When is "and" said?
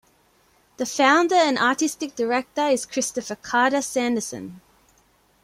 1.35-1.59